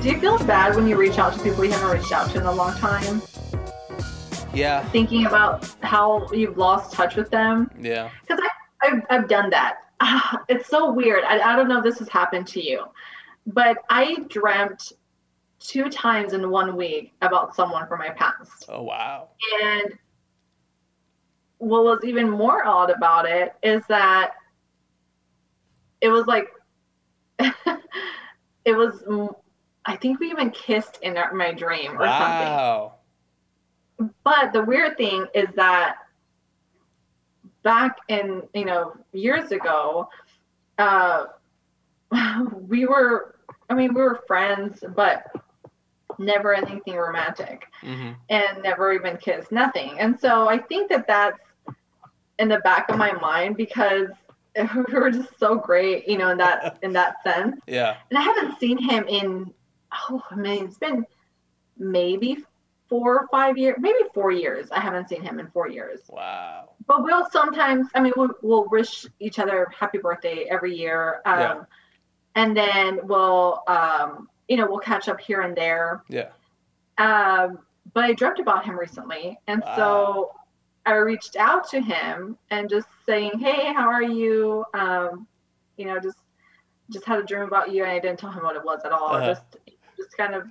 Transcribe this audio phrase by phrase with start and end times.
[0.00, 2.38] Do you feel bad when you reach out to people you haven't reached out to
[2.38, 3.20] in a long time?
[4.54, 4.88] Yeah.
[4.90, 7.68] Thinking about how you've lost touch with them?
[7.80, 8.08] Yeah.
[8.20, 8.40] Because
[8.80, 9.78] I've, I've done that.
[10.48, 11.24] It's so weird.
[11.24, 12.84] I, I don't know if this has happened to you,
[13.48, 14.92] but I dreamt
[15.58, 18.66] two times in one week about someone from my past.
[18.68, 19.30] Oh wow.
[19.64, 19.98] And
[21.58, 24.34] what was even more odd about it is that
[26.00, 26.46] it was like,
[28.64, 29.02] it was,
[29.88, 32.46] I think we even kissed in our, my dream or something.
[32.46, 32.94] Wow.
[34.22, 35.96] But the weird thing is that
[37.62, 40.10] back in, you know, years ago,
[40.76, 41.24] uh,
[42.68, 43.34] we were,
[43.70, 45.26] I mean, we were friends, but
[46.18, 49.98] never anything romantic hmm and never even kissed, nothing.
[49.98, 51.38] And so I think that that's
[52.38, 54.08] in the back of my mind because
[54.56, 57.56] we were just so great, you know, in that in that sense.
[57.66, 57.96] Yeah.
[58.10, 59.52] And I haven't seen him in
[59.92, 61.04] oh, I mean, it's been
[61.78, 62.38] maybe
[62.88, 64.70] four or five years, maybe four years.
[64.70, 66.00] I haven't seen him in four years.
[66.08, 66.70] Wow.
[66.86, 71.20] But we'll sometimes, I mean, we'll, we'll wish each other happy birthday every year.
[71.26, 71.62] Um, Yeah.
[72.34, 76.02] And then we'll, um, you know, we'll catch up here and there.
[76.08, 76.28] Yeah.
[76.96, 77.58] Um,
[77.94, 79.38] but I dreamt about him recently.
[79.48, 80.32] And so
[80.86, 84.64] I reached out to him and just saying, Hey, how are you?
[84.72, 85.26] Um,
[85.76, 86.18] you know, just,
[86.90, 87.82] just had a dream about you.
[87.82, 89.14] And I didn't tell him what it was at all.
[89.16, 89.26] Uh-huh.
[89.26, 89.56] Just,
[90.08, 90.48] just kind of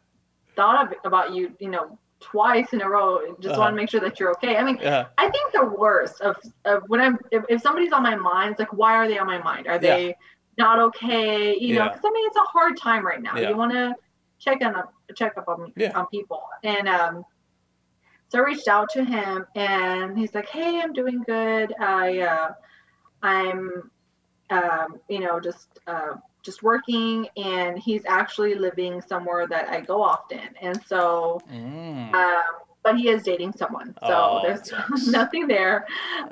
[0.55, 3.19] thought of, about you, you know, twice in a row.
[3.39, 3.61] Just Uh-huh.
[3.61, 4.58] want to make sure that you're okay.
[4.58, 5.08] I mean, Yeah.
[5.17, 8.59] I think the worst of, of when I'm if, if somebody's on my mind, it's
[8.59, 9.67] like why are they on my mind?
[9.67, 10.16] Are they
[10.58, 11.55] not okay?
[11.59, 11.89] You know, Yeah.
[11.89, 13.36] because I mean it's a hard time right now.
[13.38, 13.49] Yeah.
[13.49, 13.94] You want to
[14.39, 14.73] check on
[15.16, 15.92] check up on Yeah.
[15.97, 17.23] on people, and um,
[18.30, 21.73] so I reached out to him, and he's like, "Hey, I'm doing good.
[21.80, 22.49] I uh,
[23.21, 23.92] I'm
[24.49, 26.16] um, you know just uh,
[26.47, 32.13] just working, and he's actually living somewhere that I go often, and so." Mm.
[32.15, 32.43] Um,
[32.83, 34.71] but he is dating someone, so Oh, there's
[35.07, 35.86] nothing there.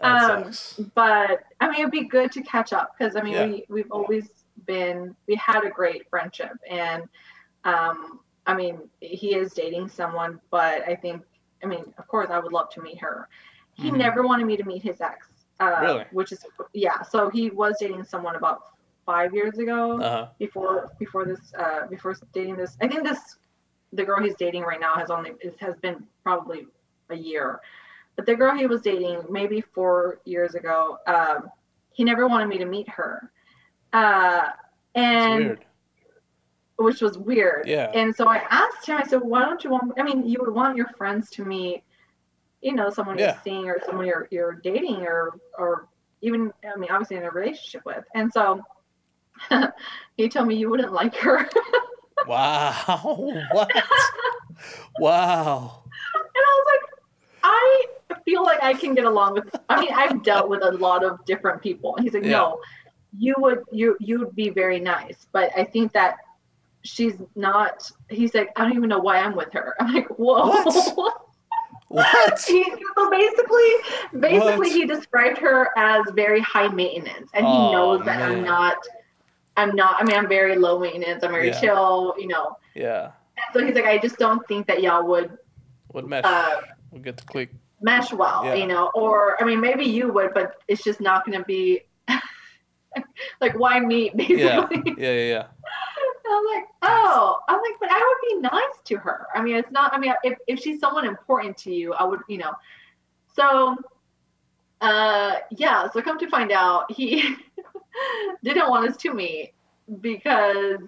[0.03, 0.51] um.
[0.95, 3.45] But I mean, it'd be good to catch up because I mean, Yeah.
[3.47, 4.25] we we've always
[4.65, 7.03] been we had a great friendship, and
[7.65, 11.23] um, I mean, he is dating someone, but I think
[11.63, 13.27] I mean, of course, I would love to meet her.
[13.73, 13.97] He Mhm.
[13.97, 15.27] never wanted me to meet his ex,
[15.59, 16.05] uh, Really?
[16.11, 17.01] which is yeah.
[17.01, 18.59] So he was dating someone about
[19.05, 20.27] five years ago Uh-huh.
[20.39, 23.37] before before this uh before dating this i think this
[23.93, 26.67] the girl he's dating right now has only it has been probably
[27.09, 27.59] a year
[28.15, 31.49] but the girl he was dating maybe four years ago um
[31.93, 33.31] he never wanted me to meet her
[33.93, 34.43] uh
[34.95, 35.57] and
[36.77, 37.89] which was weird Yeah.
[37.93, 40.53] and so i asked him i said why don't you want i mean you would
[40.53, 41.83] want your friends to meet
[42.61, 43.25] you know someone Yeah.
[43.33, 45.87] you're seeing or someone you're you're dating or or
[46.21, 48.61] even i mean obviously in a relationship with and so
[50.17, 51.47] he told me you wouldn't like her
[52.27, 53.43] Wow.
[53.51, 53.71] What?
[54.99, 55.83] wow.
[56.15, 56.91] And I was like,
[57.43, 57.85] I
[58.25, 59.55] feel like I can get along with.
[59.69, 61.95] I mean, I've dealt with a lot of different people.
[61.95, 62.31] And he's like, Yeah.
[62.31, 62.59] no,
[63.17, 66.17] you would you you would be very nice, but I think that
[66.83, 67.89] she's not.
[68.09, 69.75] He's like, I don't even know why I'm with her.
[69.79, 70.47] I'm like, whoa.
[70.63, 71.21] What?
[71.89, 72.45] What?
[72.47, 72.63] he,
[72.97, 74.71] so basically, basically, What?
[74.71, 78.31] he described her as very high maintenance, and he Oh, knows that man.
[78.31, 78.77] I'm not.
[79.57, 79.95] I'm not.
[79.99, 81.23] I mean, I'm very low maintenance.
[81.23, 81.59] I'm very Yeah.
[81.59, 82.15] chill.
[82.17, 82.57] You know.
[82.73, 83.11] Yeah.
[83.53, 85.37] So he's like, I just don't think that y'all would
[85.93, 86.23] Would mesh.
[86.25, 86.61] uh,
[86.91, 87.49] we'll get to click.
[87.81, 88.53] mesh well, Yeah.
[88.55, 91.81] you know, or I mean, maybe you would, but it's just not going to be
[93.41, 94.43] like why me basically.
[94.43, 94.67] Yeah.
[94.71, 95.11] Yeah.
[95.11, 95.27] Yeah.
[95.35, 95.47] Yeah.
[96.27, 99.27] I'm like, oh, I'm like, but I would be nice to her.
[99.35, 99.93] I mean, it's not.
[99.93, 102.51] I mean, if if she's someone important to you, I would, you know.
[103.35, 103.75] So,
[104.81, 105.87] uh, yeah.
[105.91, 107.35] So come to find out, he
[108.43, 109.53] didn't want us to meet
[110.01, 110.79] because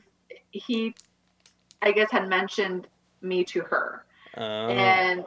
[0.51, 0.95] he,
[1.81, 2.87] I guess, had mentioned
[3.21, 4.05] me to her.
[4.37, 5.25] Oh, and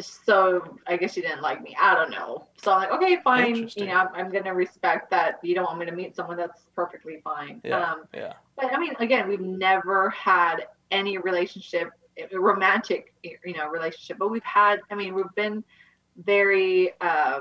[0.00, 1.76] so I guess she didn't like me.
[1.80, 2.46] I don't know.
[2.62, 3.70] So I'm like, okay, fine.
[3.76, 6.62] You know, I'm, I'm gonna respect that you don't want me to meet someone that's
[6.74, 7.60] perfectly fine.
[7.64, 7.92] yeah.
[7.92, 8.34] Um, yeah.
[8.56, 11.90] but I mean, again, we've never had any relationship,
[12.32, 14.18] romantic, you know, relationship.
[14.18, 14.80] But we've had.
[14.90, 15.64] I mean, we've been
[16.16, 16.92] very.
[17.00, 17.40] Uh,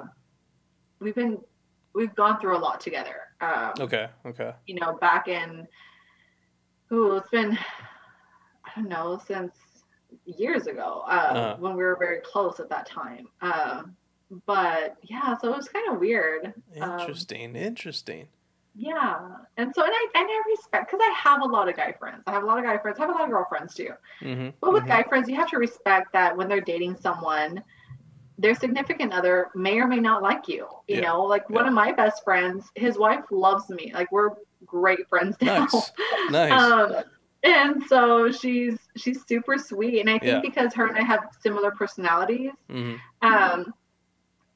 [1.00, 1.40] we've been.
[1.94, 3.29] We've gone through a lot together.
[3.42, 4.08] Um, Okay.
[4.26, 4.54] Okay.
[4.68, 5.68] you know, back in,
[6.92, 7.58] ooh, it's been,
[8.66, 9.54] I don't know, since
[10.26, 11.56] years ago uh, Uh-huh.
[11.60, 13.28] when we were very close at that time.
[13.42, 13.96] Um,
[14.46, 16.54] but yeah, so it was kind of weird.
[16.82, 17.56] Um, Interesting.
[17.56, 18.28] Interesting.
[18.76, 19.20] Yeah.
[19.58, 22.24] And so, and I, and I respect, because I have a lot of guy friends.
[22.28, 22.98] I have a lot of guy friends.
[23.00, 23.90] I have a lot of girlfriends too.
[24.22, 24.50] Mm-hmm.
[24.62, 27.64] But with guy friends, you have to respect that when they're dating someone,
[28.40, 30.66] their significant other may or may not like you.
[30.88, 31.10] You Yeah.
[31.12, 33.92] know, like one of my best friends, his wife loves me.
[33.94, 34.32] Like we're
[34.66, 35.68] great friends now.
[35.72, 35.92] Nice.
[36.30, 36.52] Nice.
[36.52, 36.96] Um,
[37.44, 40.42] and so she's she's super sweet and i think Yeah.
[40.42, 43.74] because her and i have similar personalities hmm um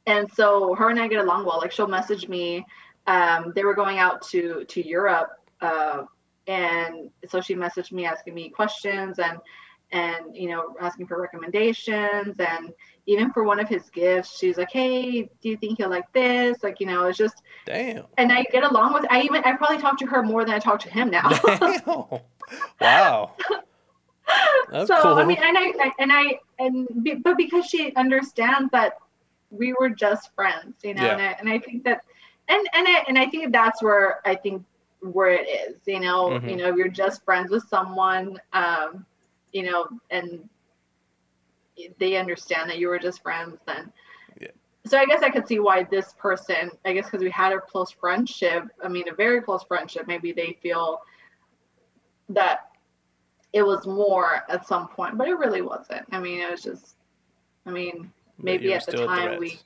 [0.06, 2.66] and so her and i get along well like she'll message me
[3.08, 5.30] um they were going out to to europe
[5.62, 6.04] uh
[6.48, 9.38] and so she messaged me asking me questions and
[9.92, 12.74] and you know asking for recommendations and
[13.06, 16.64] even for one of his gifts she's like hey do you think he'll like this
[16.64, 18.06] like you know it's just Damn.
[18.18, 20.60] and i get along with i even i probably talk to her more than i
[20.60, 21.30] talk to him now.
[22.82, 23.32] Wow.
[24.70, 25.14] That's so cool.
[25.16, 28.98] I mean, and I and I and be, but because she understands that
[29.52, 31.14] we were just friends, you know, Yeah.
[31.14, 32.02] and, I, and I think that,
[32.50, 34.64] and and I and I think that's where I think
[35.02, 36.50] where it is, you know, Mhm.
[36.50, 39.06] you know, if you're just friends with someone, um,
[39.52, 40.48] you know, and
[42.00, 43.92] they understand that you were just friends, then.
[44.40, 44.50] Yeah.
[44.86, 47.60] So I guess I could see why this person, I guess, because we had a
[47.60, 48.64] close friendship.
[48.84, 50.08] I mean, a very close friendship.
[50.08, 51.02] Maybe they feel
[52.30, 52.72] that
[53.54, 56.06] it was more at some point, but it really wasn't.
[56.12, 56.96] I mean, it was just,
[57.66, 59.60] I mean, maybe at the still a time we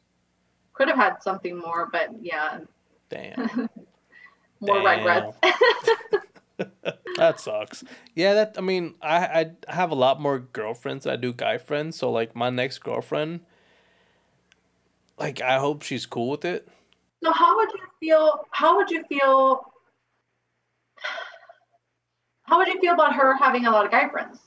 [0.73, 2.59] could have had something more, but yeah,
[3.09, 3.69] Damn.
[4.59, 4.97] more Damn.
[4.97, 5.37] regrets.
[7.17, 7.83] that sucks.
[8.15, 11.57] Yeah, that I mean, I I have a lot more girlfriends than I do guy
[11.57, 11.97] friends.
[11.97, 13.41] So like my next girlfriend,
[15.17, 16.67] like I hope she's cool with it.
[17.23, 18.45] so how would you feel?
[18.51, 19.71] How would you feel?
[22.43, 24.39] How would you feel about her having a lot of guy friends?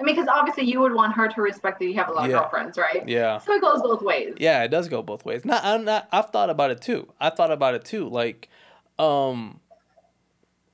[0.00, 2.30] I mean, because obviously you would want her to respect that you have a lot
[2.30, 2.36] Yeah.
[2.36, 3.06] of girlfriends, right?
[3.08, 3.38] Yeah.
[3.38, 4.34] So it goes both ways.
[4.38, 5.44] Yeah, it does go both ways.
[5.44, 6.08] Not, I'm not.
[6.12, 7.12] I've thought about it too.
[7.20, 8.08] I thought about it too.
[8.08, 8.48] Like,
[9.00, 9.58] um,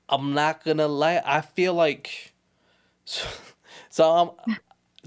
[0.09, 1.21] I'm not gonna lie.
[1.25, 2.33] I feel like,
[3.05, 3.27] so,
[3.89, 4.31] so um,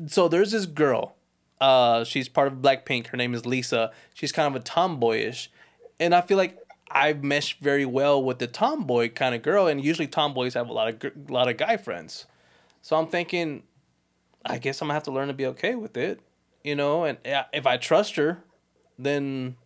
[0.07, 1.15] so there's this girl.
[1.61, 3.09] Uh, she's part of Blackpink.
[3.09, 3.93] Her name is Lisa.
[4.15, 5.51] She's kind of a tomboyish,
[5.99, 6.59] and I feel like
[6.91, 9.67] I mesh very well with the tomboy kind of girl.
[9.67, 12.27] And usually tomboys have a lot of gr- lot of guy friends.
[12.83, 13.65] So I'm thinking,
[14.45, 16.21] I guess I'm gonna have to learn to be okay with it,
[16.65, 17.05] you know.
[17.05, 18.43] And if I trust her,
[18.99, 19.57] then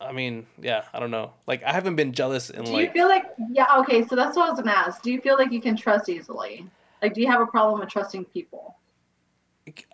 [0.00, 1.32] I mean, yeah, I don't know.
[1.46, 3.66] Like I haven't been jealous in Do you like feel like yeah?
[3.78, 5.02] Okay, so that's what I was gonna ask.
[5.02, 6.66] Do you feel like you can trust easily?
[7.02, 8.76] Like, do you have a problem with trusting people?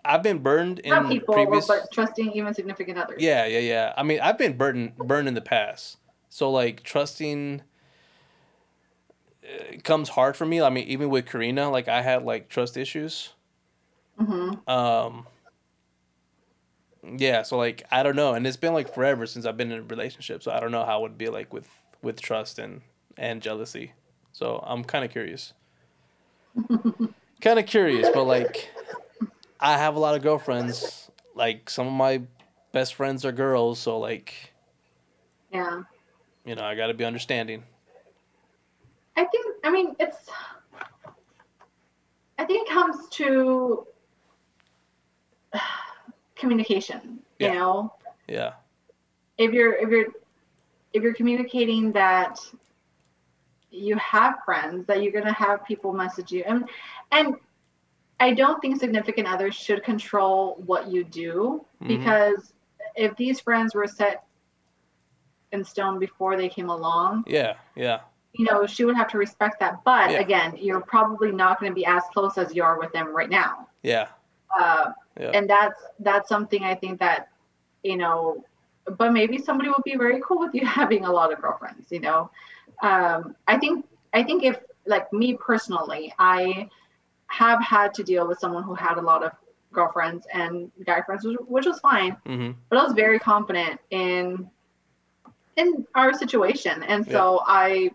[0.05, 1.67] I've been burned in Not people, previous.
[1.67, 3.21] but trusting even significant others.
[3.21, 3.93] Yeah, yeah, yeah.
[3.97, 5.97] I mean, I've been burned burned in the past.
[6.29, 7.61] So like trusting
[9.43, 10.61] uh, comes hard for me.
[10.61, 13.33] I mean, even with Karina, like I had like trust issues.
[14.19, 14.69] Mm-hmm.
[14.69, 15.27] Um
[17.17, 19.79] yeah, so like I don't know, and it's been like forever since I've been in
[19.79, 21.67] a relationship, so I don't know how it would be like with
[22.01, 22.81] with trust and
[23.17, 23.93] and jealousy.
[24.31, 25.53] So I'm kind of curious.
[27.41, 28.69] kind of curious, but like
[29.59, 31.09] I have a lot of girlfriends.
[31.33, 32.21] Like some of my
[32.71, 34.53] best friends are girls, so like
[35.51, 35.83] Yeah.
[36.45, 37.63] you know I got to be understanding.
[39.17, 40.29] I think, I mean, it's,
[42.37, 43.87] I think it comes to
[46.45, 47.55] communication, you Yeah.
[47.55, 47.93] know?
[48.27, 48.53] Yeah,
[49.37, 50.07] If you're, if you're,
[50.93, 52.39] if you're communicating that
[53.71, 56.43] you have friends, that you're going to have people message you.
[56.45, 56.69] And,
[57.11, 57.35] and
[58.19, 61.87] I don't think significant others should control what you do Mhm.
[61.87, 62.53] because
[62.95, 64.23] if these friends were set
[65.51, 68.01] in stone before they came along, yeah, yeah,
[68.33, 69.83] you know, she would have to respect that.
[69.83, 70.19] But Yeah.
[70.19, 73.29] again, you're probably not going to be as close as you are with them right
[73.29, 73.67] now.
[73.83, 74.07] yeah,
[74.59, 75.31] Uh, Yeah.
[75.33, 77.29] And that's that's something I think that,
[77.83, 78.43] you know,
[78.99, 81.89] but maybe somebody will be very cool with you having a lot of girlfriends.
[81.91, 82.29] You know,
[82.81, 86.69] um, I think I think if like me personally, I
[87.27, 89.31] have had to deal with someone who had a lot of
[89.71, 92.11] girlfriends and guy friends, which, which was fine.
[92.25, 94.49] hmm But I was very confident in
[95.55, 97.91] in our situation, and so I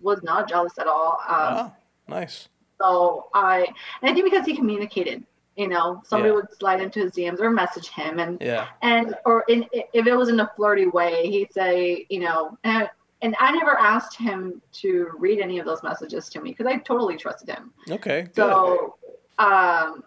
[0.00, 1.18] was not jealous at all.
[1.28, 1.72] Um, Wow,
[2.08, 2.48] nice.
[2.80, 3.66] So I,
[4.00, 5.24] and I think because he communicated,
[5.56, 6.36] you know, somebody Yeah.
[6.36, 10.14] would slide into his DMs or message him, and Yeah, and or in if it
[10.16, 12.90] was in a flirty way, he'd say, you know, and
[13.22, 16.76] and I never asked him to read any of those messages to me because I
[16.78, 17.72] totally trusted him.
[17.90, 18.34] okay, good.
[18.34, 18.96] So,
[19.38, 20.04] um,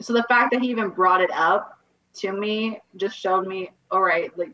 [0.00, 1.78] so the fact that he even brought it up
[2.14, 4.52] to me just showed me, all right, like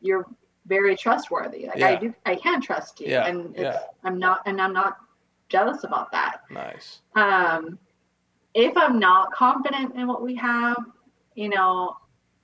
[0.00, 0.26] you're
[0.66, 1.66] very trustworthy.
[1.66, 3.80] Like I do, I can trust you, Yeah, and it's, yeah.
[4.04, 4.98] I'm not, and I'm not
[5.48, 6.42] jealous about that.
[6.50, 7.00] nice.
[7.16, 7.78] Um,
[8.54, 10.76] if I'm not confident in what we have,
[11.34, 11.96] you know,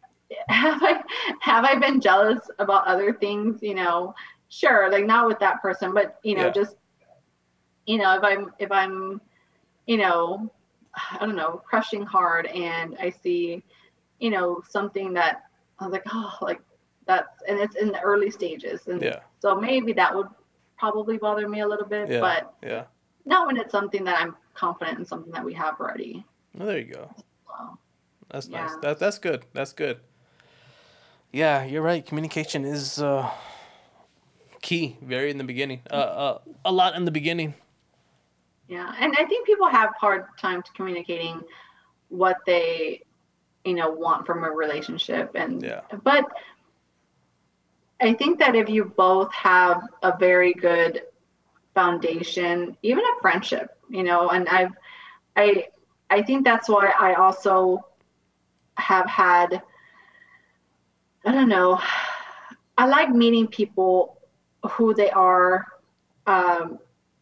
[0.49, 1.03] have I
[1.41, 3.63] have I been jealous about other things?
[3.63, 4.15] You know,
[4.49, 6.51] sure, like not with that person, but you know, Yeah.
[6.51, 6.77] just
[7.87, 9.21] you know, if I'm if I'm,
[9.87, 10.51] you know,
[11.13, 13.63] I don't know, crushing hard, and I see,
[14.19, 15.45] you know, something that
[15.79, 16.61] I was like, oh, like
[17.07, 20.29] that's, and it's in the early stages, and Yeah, so maybe that would
[20.79, 22.21] probably bother me a little bit, Yeah.
[22.21, 22.85] but yeah,
[23.31, 26.25] not when it's something that I'm confident in something that we have already.
[26.55, 27.15] Well, there you go.
[28.31, 28.77] That's nice.
[28.83, 29.47] That that's good.
[29.55, 29.99] That's good.
[31.33, 32.05] Yeah, you're right.
[32.05, 33.31] Communication is uh,
[34.61, 34.99] key.
[35.03, 35.81] Very in the beginning.
[35.91, 37.55] Uh, uh, a lot in the beginning.
[38.69, 41.43] Yeah, and I think people have hard time communicating
[42.09, 43.03] what they,
[43.65, 45.81] you know, want from a relationship, and Yeah.
[46.05, 46.25] but
[48.01, 51.03] I think that if you both have a very good
[51.75, 54.73] foundation, even a friendship, you know, and I've,
[55.37, 55.67] I,
[56.11, 57.85] I think that's why I also
[58.77, 59.63] have had,
[61.25, 61.81] I don't know,
[62.77, 64.19] I like meeting people
[64.71, 65.67] who they are.
[66.27, 66.79] Um,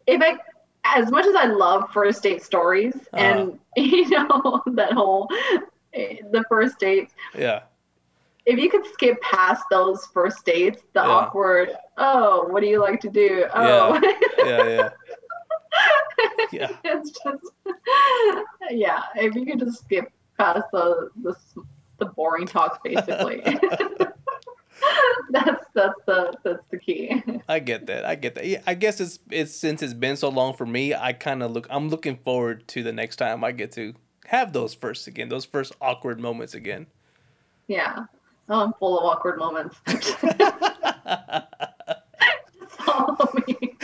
[0.06, 0.38] if I,
[0.84, 5.28] as much as I love first date stories and you know that whole
[5.92, 7.62] eh, the first date Yeah.
[8.48, 11.08] If you could skip past those first dates, the Yeah.
[11.08, 13.44] awkward, oh, what do you like to do?
[13.54, 14.08] Oh, Yeah.
[14.38, 14.88] Yeah.
[16.50, 16.68] Yeah.
[16.84, 17.52] it's just,
[18.70, 21.36] yeah, if you could just skip past the the,
[21.98, 23.42] the boring talk, basically.
[25.30, 27.22] that's that's the that's the key.
[27.48, 28.04] I get that.
[28.06, 28.46] I get that.
[28.46, 30.94] Yeah, I guess it's it's since it's been so long for me.
[30.94, 31.66] I kind of look.
[31.70, 33.94] I'm looking forward to the next time I get to
[34.26, 35.28] have those first again.
[35.28, 36.86] Those first awkward moments again.
[37.66, 38.06] Yeah.
[38.50, 39.76] Oh, I'm full of awkward moments.
[42.78, 43.76] Follow me.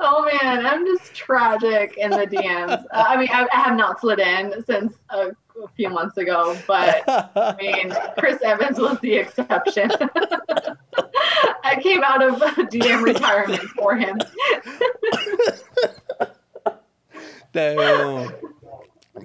[0.00, 2.84] oh man, I'm just tragic in the DMs.
[2.92, 6.56] Uh, I mean, I, I have not slid in since a, a few months ago,
[6.66, 9.90] but I mean, Chris Evans was the exception.
[11.64, 14.18] I came out of DM retirement for him.
[17.52, 18.32] Damn.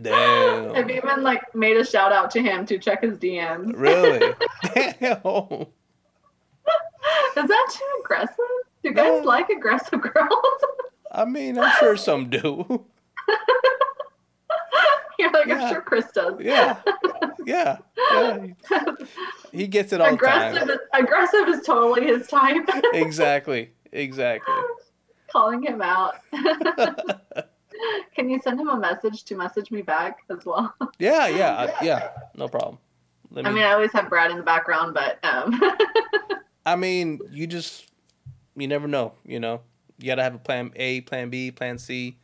[0.01, 0.75] Damn.
[0.75, 3.73] I've even like made a shout out to him to check his DMs.
[3.75, 4.19] Really?
[4.73, 5.65] Damn.
[7.37, 8.35] Is that too aggressive?
[8.83, 9.27] Do guys No.
[9.27, 10.63] like aggressive girls?
[11.11, 12.85] I mean, I'm sure some do.
[15.17, 15.63] You're like, Yeah.
[15.63, 16.35] I'm sure Chris does.
[16.39, 16.77] Yeah.
[17.45, 17.77] Yeah.
[18.11, 18.45] yeah.
[19.51, 20.55] He gets it all the time.
[20.69, 22.69] is, aggressive is totally his type.
[22.93, 23.71] Exactly.
[23.91, 24.53] Exactly.
[25.31, 26.15] Calling him out.
[28.15, 30.73] Can you send him a message to message me back as well?
[30.99, 32.09] Yeah, yeah, I- yeah.
[32.35, 32.77] No problem.
[33.31, 35.61] Let I mean, I always have Brad in the background, but um,
[36.65, 37.85] I mean, you just
[38.55, 39.61] you never know, you know.
[39.99, 42.17] You gotta have a plan A, plan B, plan C.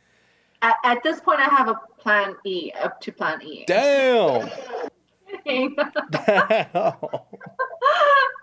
[0.62, 3.64] at, at this point, I have a plan E up to plan E.
[3.66, 4.48] Damn.
[5.46, 6.92] Damn.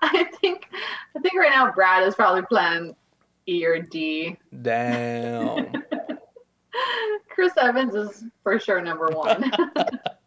[0.01, 0.69] I think
[1.15, 2.95] I think right now Brad is probably plan
[3.47, 4.37] E or D.
[4.61, 5.82] Damn.
[7.29, 9.51] Chris Evans is for sure number one.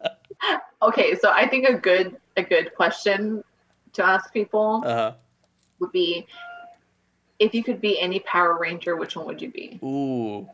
[0.81, 3.43] okay, so I think a good a good question
[3.93, 5.13] to ask people Uh
[5.79, 6.25] would be
[7.39, 9.79] if you could be any Power Ranger, which one would you be?
[9.83, 10.47] Ooh.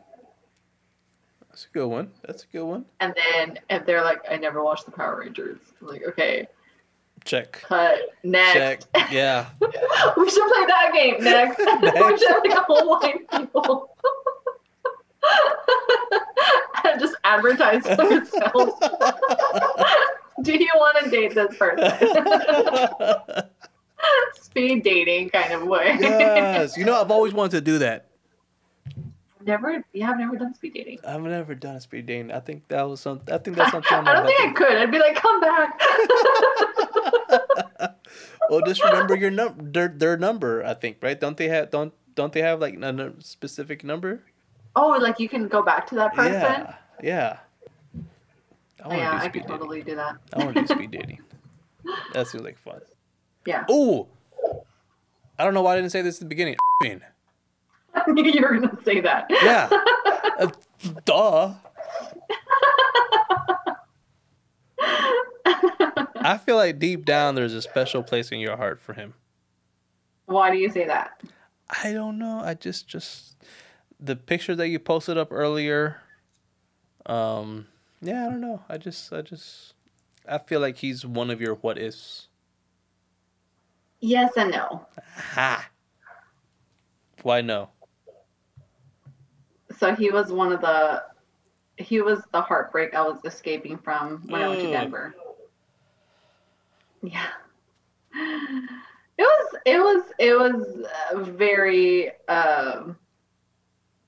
[1.48, 2.10] That's a good one.
[2.26, 2.84] That's a good one.
[3.00, 6.48] And then if they're like, I never watched the Power Rangers, I'm like, okay,
[7.24, 7.52] Check.
[7.52, 8.88] cut next.
[8.92, 9.10] Check.
[9.12, 9.46] Yeah.
[9.60, 11.58] we should play that game next.
[11.58, 12.20] we Next.
[12.20, 13.96] should have like a whole line people.
[17.24, 18.72] Advertise themselves.
[20.42, 21.90] Do you want to date this person?
[24.34, 25.96] Speed dating kind of way.
[26.00, 26.76] yes.
[26.76, 28.06] You know, I've always wanted to do that.
[29.44, 30.98] never, yeah, I've never done speed dating.
[31.06, 32.30] I've never done a speed dating.
[32.30, 33.20] I think that was some.
[33.32, 33.90] I think that's something.
[33.92, 34.76] I don't think I could.
[34.76, 35.80] I'd be like, come back.
[38.50, 39.62] Well, just remember your number.
[39.62, 40.62] Their their number.
[40.64, 41.18] I think right.
[41.18, 44.22] Don't they have don't don't they have like a specific number?
[44.76, 46.32] oh, like you can go back to that person?
[46.32, 46.74] Yeah.
[47.02, 47.38] Yeah.
[48.82, 49.58] I Oh, want to yeah, do I speed could dating.
[49.58, 50.16] totally do that.
[50.34, 51.18] I want to do speed dating.
[52.12, 52.80] That seems like fun.
[53.46, 53.64] Yeah.
[53.70, 54.06] Ooh.
[55.38, 56.56] I don't know why I didn't say this at the beginning.
[56.82, 57.00] mean.
[57.94, 59.26] I knew you were going to say that.
[59.30, 59.68] Yeah.
[60.36, 60.48] Uh,
[61.04, 61.54] duh.
[66.16, 69.14] I feel like deep down there's a special place in your heart for him.
[70.26, 71.20] Why do you say that?
[71.84, 72.40] I don't know.
[72.40, 73.36] I just just
[74.00, 76.00] the picture that you posted up earlier.
[77.06, 77.66] Um
[78.00, 78.62] yeah, I don't know.
[78.68, 79.74] I just I just
[80.28, 82.28] I feel like he's one of your what ifs.
[84.00, 84.86] Yes and no.
[85.16, 85.68] Ha.
[87.22, 87.70] Why no?
[89.78, 91.02] So he was one of the
[91.76, 94.72] he was the heartbreak I was escaping from when I went to Mm.
[94.72, 95.14] Denver.
[97.02, 97.26] Yeah.
[99.16, 102.96] It was it was it was a very um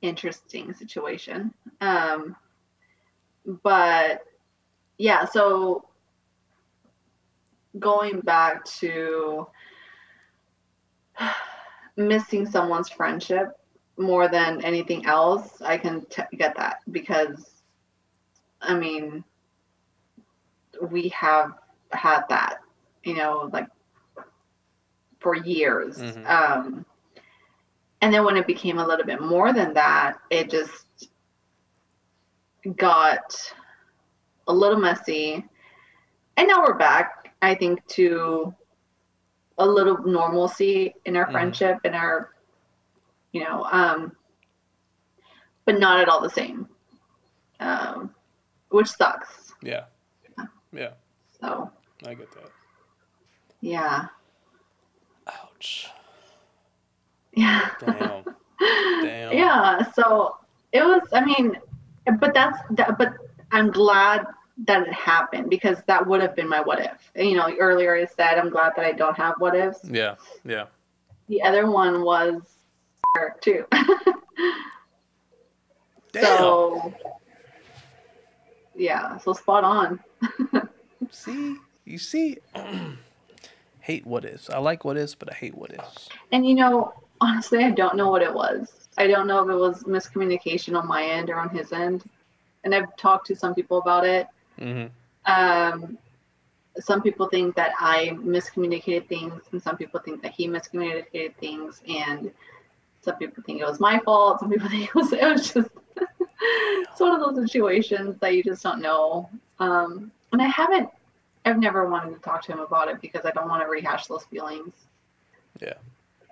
[0.03, 1.53] interesting situation.
[1.81, 2.37] Um
[3.47, 4.23] but
[4.99, 5.85] yeah, so
[7.79, 9.47] going back to
[11.97, 13.49] missing someone's friendship
[13.99, 17.63] more than anything else, I can t- get that because,
[18.61, 19.25] I mean,
[20.91, 21.53] we have
[21.93, 22.59] had that,
[23.05, 23.69] you know, like
[25.21, 25.99] for years.
[25.99, 26.27] Mhm.
[26.29, 26.87] Um,
[28.03, 30.86] and then when it became a little bit more than that, it just
[32.75, 33.35] got
[34.49, 35.45] a little messy.
[36.37, 38.55] And now we're back, I think, to
[39.59, 41.33] a little normalcy in our Mhm.
[41.33, 42.35] friendship and our,
[43.33, 44.15] you know, um,
[45.65, 46.69] but not at all the same,
[47.61, 48.15] um,
[48.69, 49.55] which sucks.
[49.63, 49.87] Yeah.
[50.73, 50.93] Yeah.
[51.41, 51.71] So,
[52.07, 52.51] I get that.
[53.61, 54.09] yeah.
[55.27, 55.91] Ouch.
[57.33, 57.71] Yeah.
[57.81, 58.25] Damn.
[59.03, 59.33] Damn.
[59.33, 59.91] yeah.
[59.93, 60.39] So
[60.73, 61.59] it was, I mean,
[62.21, 63.15] but that's, that, but
[63.53, 64.27] I'm glad
[64.67, 67.11] that it happened because that would have been my what if.
[67.15, 69.81] And, you know, earlier I said I'm glad that I don't have what ifs.
[69.85, 70.15] Yeah.
[70.45, 70.67] Yeah.
[71.29, 72.43] The other one was
[73.41, 73.65] too.
[76.13, 76.25] Damn.
[76.39, 76.95] so,
[78.75, 79.19] yeah.
[79.19, 80.01] So spot on.
[81.11, 81.57] See?
[81.85, 82.39] You see?
[83.81, 84.51] hate what is.
[84.51, 86.09] I like what is, but I hate what is.
[86.33, 88.86] And you know, honestly, I don't know what it was.
[88.99, 92.09] I don't know if it was miscommunication on my end or on his end.
[92.65, 94.27] And I've talked to some people about it.
[94.59, 94.87] Mm-hmm.
[95.31, 95.99] Um,
[96.79, 101.83] some people think that I miscommunicated things, and some people think that he miscommunicated things,
[101.89, 102.31] and
[103.01, 104.41] some people think it was my fault.
[104.41, 105.71] Some people think it was it was just
[106.41, 109.29] it's one of those situations that you just don't know.
[109.59, 110.91] Um, and I haven't,
[111.45, 114.07] I've never wanted to talk to him about it because I don't want to rehash
[114.07, 114.75] those feelings.
[115.61, 115.75] Yeah.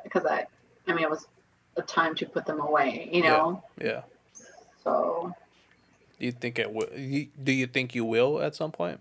[0.03, 0.47] Because I,
[0.87, 1.27] I mean, it was
[1.77, 3.63] a time to put them away, you know.
[3.81, 4.03] Yeah.
[4.83, 5.33] So
[6.19, 6.87] Do you think it will?
[7.43, 9.01] Do you think you will at some point?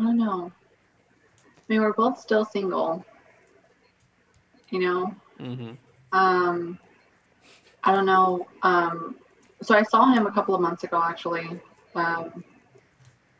[0.00, 0.52] I don't know.
[0.52, 3.04] I mean, we're both still single.
[4.70, 5.72] You know, Mm-hmm.
[6.12, 6.78] um,
[7.84, 8.46] I don't know.
[8.62, 9.16] Um,
[9.62, 11.48] so I saw him a couple of months ago, actually,
[11.94, 12.44] um,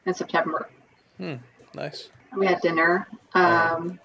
[0.07, 0.71] in September.
[1.19, 1.35] Hmm.
[1.75, 2.09] Nice.
[2.37, 3.07] We had dinner.
[3.35, 4.01] Um,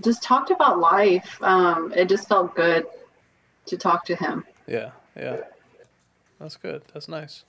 [0.00, 1.38] just talked about life.
[1.42, 2.86] Um, it just felt good
[3.66, 4.44] to talk to him.
[4.66, 4.90] Yeah.
[5.16, 5.38] Yeah.
[6.38, 6.82] That's good.
[6.92, 7.44] That's nice.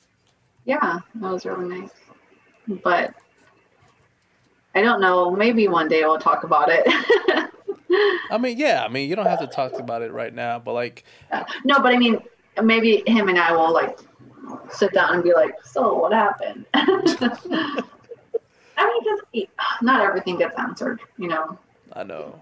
[0.66, 1.92] Yeah, that was really nice.
[2.84, 3.14] But
[4.76, 5.32] I don't know.
[5.32, 6.84] Maybe one day we'll talk about it.
[8.30, 8.84] I mean, yeah.
[8.84, 11.04] I mean, you don't have to talk about it right now, but like,
[11.64, 12.20] no, but I mean,
[12.62, 13.98] maybe him and I will like
[14.70, 17.82] sit down and be like, "So, what happened?" I
[18.78, 19.48] mean, because
[19.82, 21.58] not everything gets answered, you know.
[21.98, 22.42] I know.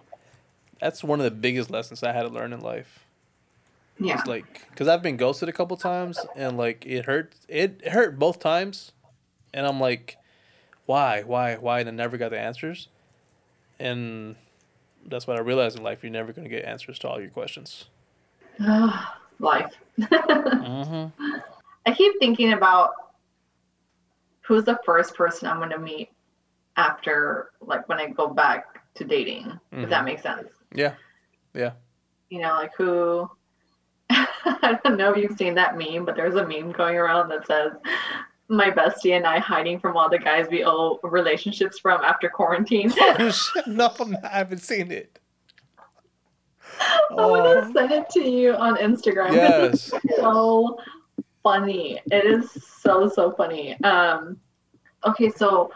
[0.81, 3.05] That's one of the biggest lessons I had to learn in life.
[3.97, 4.15] Yeah.
[4.19, 7.33] It's like, cause I've been ghosted a couple times, and like it hurt.
[7.47, 8.91] It hurt both times,
[9.53, 10.17] and I'm like,
[10.85, 11.79] why, why, why?
[11.79, 12.89] And I never got the answers,
[13.79, 14.35] and
[15.05, 16.03] that's what I realized in life.
[16.03, 17.85] You're never gonna get answers to all your questions.
[19.39, 19.73] Life.
[20.05, 21.39] Mm-hmm.
[21.85, 22.91] I keep thinking about
[24.41, 26.09] who's the first person I'm going to meet
[26.77, 30.47] after, like, when I go back to dating, if that makes sense.
[30.73, 30.93] Yeah.
[31.53, 31.71] Yeah.
[32.29, 33.29] You know, like who.
[34.09, 37.45] I don't know if you've seen that meme, but there's a meme going around that
[37.47, 37.71] says,
[38.47, 42.93] my bestie and I hiding from all the guys we owe relationships from after quarantine.
[42.99, 43.65] Oh, shit.
[43.67, 45.19] no, I'm not- I haven't seen it.
[47.11, 49.33] I'm gonna send it to you on Instagram.
[49.33, 49.91] Yes.
[49.93, 50.77] It's so
[51.41, 52.01] funny.
[52.11, 53.79] It is so so funny.
[53.83, 54.37] Um,
[55.05, 55.71] okay, so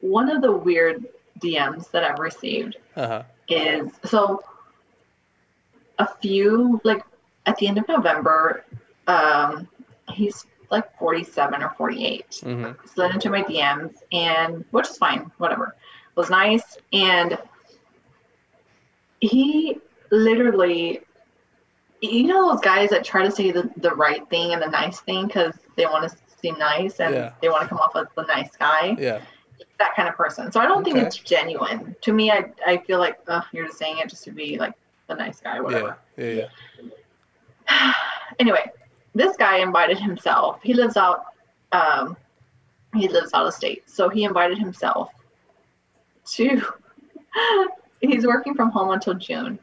[0.00, 1.06] one of the weird
[1.42, 3.22] DMs that I've received Uh huh.
[3.48, 4.42] is so
[5.98, 7.02] a few like
[7.46, 8.64] at the end of November,
[9.08, 9.68] um,
[10.08, 12.86] he's like 47 or 48 Mm-hmm.
[12.86, 15.66] slid into my DMs and which is fine, whatever.
[16.10, 16.78] It was nice.
[16.92, 17.36] And
[19.20, 19.78] he
[20.10, 21.00] literally
[22.00, 25.00] you know those guys that try to say the, the right thing and the nice
[25.00, 27.32] thing because they want to seem nice and Yeah.
[27.40, 29.20] they want to come off as the nice guy Yeah.
[29.78, 31.06] That kind of person so i don't think Okay.
[31.06, 34.30] it's genuine to me i, I feel like ugh, you're just saying it just to
[34.32, 34.74] be like
[35.08, 36.26] the nice guy whatever Yeah.
[36.26, 36.48] Yeah.
[37.68, 37.92] Yeah.
[38.38, 38.70] anyway,
[39.14, 40.60] this guy invited himself.
[40.62, 41.26] He lives out
[41.72, 42.16] um
[42.94, 43.88] he lives out of state.
[43.88, 45.10] So he invited himself
[46.32, 46.60] to
[48.00, 49.58] he's working from home until June.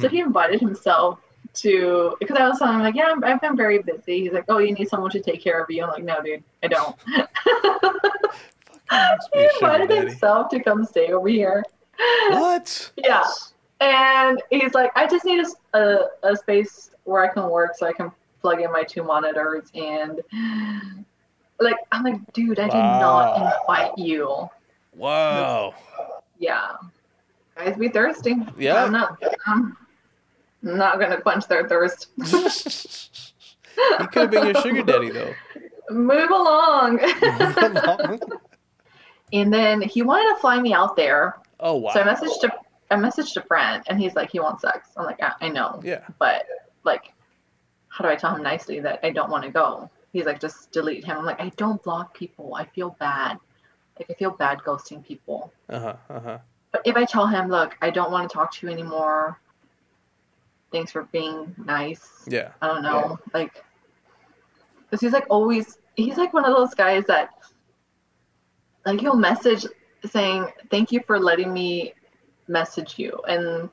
[0.00, 0.10] So Mhm.
[0.10, 1.18] he invited himself
[1.54, 4.20] to because I was telling him like, yeah, I'm, I've been very busy.
[4.22, 5.82] He's like, oh, you need someone to take care of you.
[5.82, 6.96] I'm like, no, dude, I don't.
[9.32, 11.64] He invited himself to come stay over here.
[12.30, 12.90] What?
[13.02, 13.24] Yeah.
[13.80, 17.92] And he's like, I just need a a space where I can work so I
[17.94, 19.70] can plug in my two monitors.
[19.74, 20.20] And
[21.60, 24.48] like, I'm like, dude, I did not invite you.
[24.94, 25.74] Wow.
[26.38, 26.72] Yeah.
[27.56, 28.36] Guys be thirsty.
[28.58, 28.84] Yeah.
[28.84, 29.22] I'm not.
[29.46, 29.76] Um,
[30.62, 32.08] not gonna quench their thirst.
[32.18, 32.24] he
[34.08, 35.34] could have been your sugar daddy though.
[35.90, 36.98] Move along.
[36.98, 38.20] Come on.
[39.32, 41.38] And then he wanted to fly me out there.
[41.60, 41.92] oh wow.
[41.92, 42.52] So I messaged a
[42.92, 44.88] I messaged a friend and he's like, he wants sex.
[44.96, 45.80] I'm like, I, I know.
[45.84, 46.04] yeah.
[46.18, 46.44] But
[46.84, 47.12] like,
[47.88, 49.88] how do I tell him nicely that I don't want to go?
[50.12, 51.18] He's like, just delete him.
[51.18, 52.54] I'm like, I don't block people.
[52.56, 53.38] I feel bad.
[53.98, 55.52] Like I feel bad ghosting people.
[55.68, 55.96] Uh huh.
[56.08, 56.38] Uh huh.
[56.72, 59.38] But if I tell him, look, I don't want to talk to you anymore.
[60.72, 62.24] Thanks for being nice.
[62.28, 62.50] Yeah.
[62.62, 63.64] I don't know, like,
[64.84, 67.30] because he's like always, he's like one of those guys that,
[68.86, 69.66] like, he'll message
[70.06, 71.94] saying, "Thank you for letting me
[72.48, 73.68] message you," and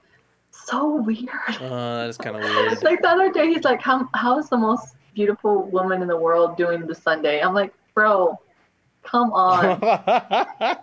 [0.51, 1.29] so weird.
[1.61, 2.83] Uh, that's kind of weird.
[2.83, 6.17] like the other day, he's like, "How how is the most beautiful woman in the
[6.17, 8.39] world doing this Sunday?" I'm like, "Bro,
[9.03, 10.77] come on, why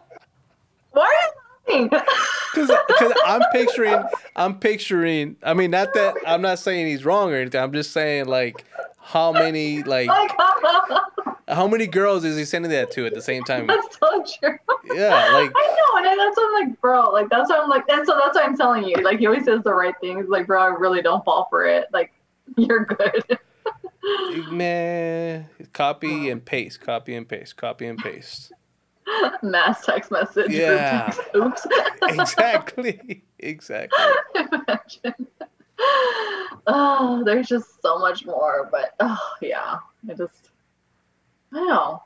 [0.95, 1.91] are you laughing?"
[2.55, 2.71] Because
[3.27, 4.01] I'm picturing,
[4.37, 5.37] I'm picturing.
[5.43, 7.61] I mean, not that I'm not saying he's wrong or anything.
[7.61, 8.65] I'm just saying like,
[9.01, 10.31] how many like like,
[11.49, 13.67] how many girls is he sending that to at the same time?
[13.67, 14.59] that's so true.
[14.87, 17.11] Yeah, like I know, and that's what I'm like, bro.
[17.11, 18.97] Like that's what I'm like, and so that's what I'm telling you.
[18.97, 20.27] Like he always says the right things.
[20.29, 21.87] Like, bro, I really don't fall for it.
[21.93, 22.13] Like,
[22.57, 23.39] you're good.
[24.51, 28.53] man, copy and paste, copy and paste, copy and paste.
[29.43, 30.51] Mass text message.
[30.51, 31.11] Yeah.
[31.11, 31.21] text.
[31.37, 31.67] Oops.
[32.03, 33.99] Exactly, exactly.
[34.35, 35.27] Imagine.
[36.67, 39.77] Oh, there's just so much more, but oh yeah,
[40.09, 40.51] I just
[41.55, 42.03] I.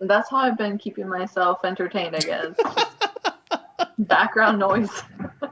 [0.00, 2.16] That's how I've been keeping myself entertained.
[2.16, 2.54] I guess
[3.98, 4.90] background noise.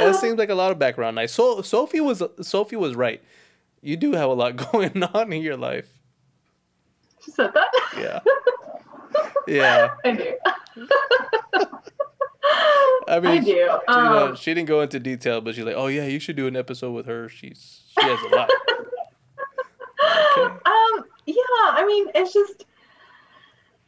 [0.00, 1.32] That seems like a lot of background noise.
[1.32, 3.22] So Sophie was Sophie was right.
[3.80, 5.88] You do have a lot going on in your life.
[7.24, 7.70] She said that.
[7.96, 8.20] Yeah.
[9.46, 9.94] Yeah.
[10.04, 10.34] I do.
[13.08, 13.44] I mean, I do.
[13.44, 16.18] She, you know, Um, she didn't go into detail, but she's like, "Oh yeah, you
[16.18, 17.28] should do an episode with her.
[17.30, 18.50] She's she has a lot."
[20.38, 20.54] Okay.
[20.66, 22.64] Um, yeah, I mean, it's just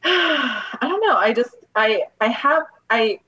[0.05, 1.17] I don't know.
[1.17, 3.21] I just I I have I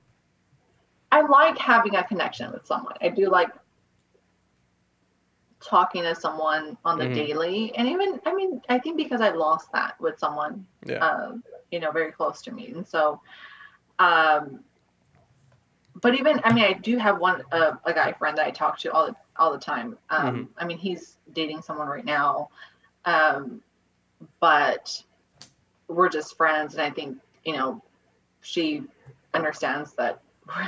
[1.11, 2.95] I like having a connection with someone.
[3.01, 3.49] I do like
[5.61, 7.13] talking to someone on the Mhm.
[7.13, 10.99] daily, and even I mean, I think because I lost that with someone, Yeah.
[11.01, 13.21] um, you know, very close to me, and so,
[13.99, 14.63] um,
[16.01, 18.77] but even I mean, I do have one uh, a guy friend that I talk
[18.79, 19.97] to all the all the time.
[20.09, 22.49] Um, I mean, he's dating someone right now,
[23.05, 23.61] um,
[24.39, 25.03] but
[25.87, 27.83] we're just friends, and I think you know,
[28.41, 28.83] she
[29.33, 30.21] understands that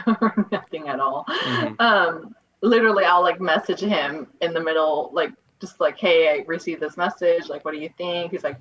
[0.08, 1.26] we're nothing at all.
[1.28, 1.80] Mhm.
[1.80, 6.82] Um, literally, I'll like message him in the middle, like just like, "Hey, I received
[6.82, 7.48] this message.
[7.50, 8.58] Like, what do you think?" He's like,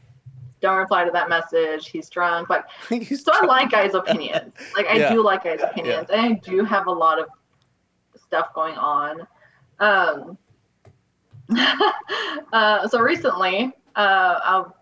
[0.60, 1.88] "Don't reply to that message.
[1.88, 4.52] He's drunk." Like, He's so I like guys' opinions.
[4.76, 5.12] Like I Yeah.
[5.14, 7.26] do like guys' opinions, and I do have a lot of
[8.16, 9.26] stuff going on.
[9.80, 10.38] Um,
[12.52, 14.76] uh, so recently, uh, I'll,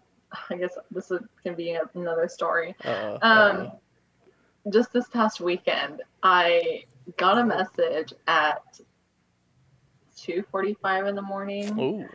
[0.50, 2.74] I guess this is, can be another story.
[2.84, 3.70] Uh-uh, Um, uh-uh.
[4.70, 6.84] Just this past weekend, I
[7.16, 8.78] got a message at
[10.16, 12.06] 2:45 in the morning Ooh,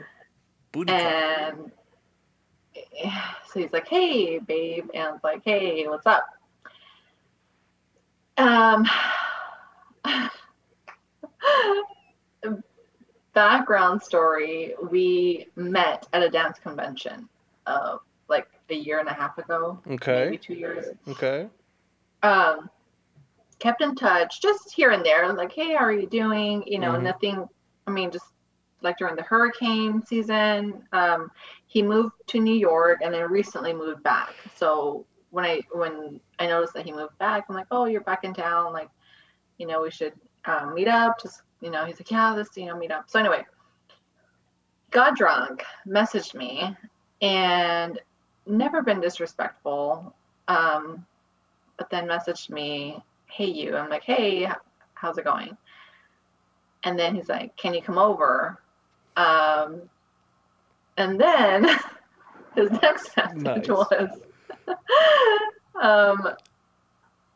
[0.71, 1.01] booty call.
[1.01, 1.71] and
[3.51, 6.25] so he's like, "Hey, babe," and I was like, "Hey, what's up?"
[8.37, 8.85] Um,
[13.33, 17.27] background story: We met at a dance convention,
[17.65, 17.97] uh,
[18.27, 20.87] like a year and a half ago, maybe Okay, two years.
[21.09, 21.47] okay.
[22.23, 22.69] Um,
[23.59, 26.93] kept in touch, just here and there, like, "Hey, how are you doing?" You know,
[26.93, 27.03] Mhm.
[27.03, 27.47] nothing.
[27.87, 28.25] I mean, just
[28.81, 30.87] like during the hurricane season.
[30.91, 31.31] Um,
[31.67, 34.33] he moved to New York and then recently moved back.
[34.55, 38.23] So when I when I noticed that he moved back, I'm like, oh, you're back
[38.23, 38.73] in town.
[38.73, 38.89] Like,
[39.57, 40.13] you know, we should
[40.45, 41.19] um, meet up.
[41.21, 43.09] Just you know, he's like, yeah, let's you know meet up.
[43.09, 43.43] So anyway,
[44.91, 46.75] got drunk, messaged me,
[47.21, 47.99] and
[48.47, 50.13] never been disrespectful.
[50.47, 51.05] Um,
[51.77, 53.75] but then messaged me, hey you.
[53.75, 54.47] I'm like, hey,
[54.93, 55.57] how's it going?
[56.83, 58.61] And then he's like, can you come over?
[59.17, 59.81] Um,
[60.97, 61.65] and then
[62.55, 63.67] his next message Nice.
[63.69, 64.09] was,
[65.81, 66.27] um,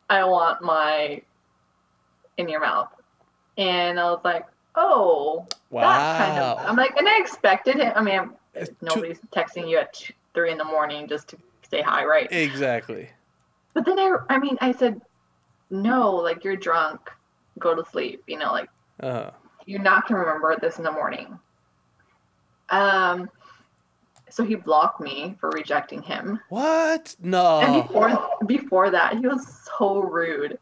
[0.08, 1.22] I want my
[2.38, 2.88] in your mouth.
[3.58, 4.46] And I was like,
[4.76, 5.82] oh, Wow.
[5.82, 6.66] that kind of.
[6.66, 7.92] I'm like, and I expected him.
[7.94, 8.30] I mean,
[8.82, 9.94] nobody's texting you at
[10.34, 11.36] three in the morning just to
[11.70, 12.28] say hi, right?
[12.30, 13.10] Exactly.
[13.74, 15.00] But then I, I mean, I said,
[15.70, 17.00] no, like you're drunk,
[17.58, 18.22] go to sleep.
[18.26, 18.68] You know, like
[19.00, 19.30] Uh-huh.
[19.66, 21.38] you're not gonna remember this in the morning.
[22.70, 23.28] Um,
[24.28, 26.40] so he blocked me for rejecting him.
[26.48, 27.16] What?
[27.20, 27.60] No.
[27.60, 29.46] And before before that, he was
[29.78, 30.58] so rude.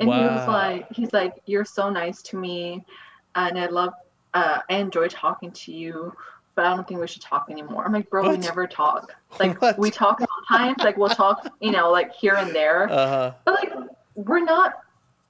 [0.00, 2.84] And he was like, he's like, you're so nice to me,
[3.34, 3.92] and I love,
[4.32, 6.12] uh, I enjoy talking to you,
[6.58, 7.84] but I don't think we should talk anymore.
[7.86, 9.12] I'm like, bro, we never talk.
[9.38, 9.78] Like What?
[9.78, 13.32] we talk sometimes, like we'll talk, you know, like here and there, Uh huh.
[13.44, 13.72] but like
[14.16, 14.72] we're not